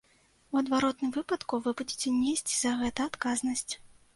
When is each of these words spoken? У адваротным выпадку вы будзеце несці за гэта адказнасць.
У 0.53 0.57
адваротным 0.61 1.11
выпадку 1.17 1.59
вы 1.67 1.75
будзеце 1.81 2.15
несці 2.25 2.59
за 2.63 2.75
гэта 2.81 3.09
адказнасць. 3.11 3.73